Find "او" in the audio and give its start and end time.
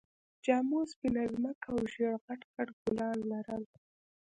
1.73-1.77